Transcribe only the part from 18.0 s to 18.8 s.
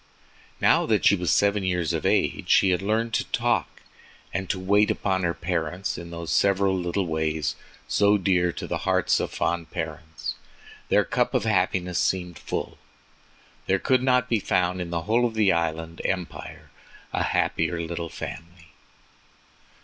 family.